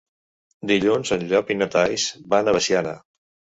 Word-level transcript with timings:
Dilluns 0.71 1.11
en 1.17 1.27
Llop 1.33 1.53
i 1.55 1.59
na 1.61 1.69
Thaís 1.77 2.09
van 2.35 2.53
a 2.55 2.59
Veciana. 2.61 2.99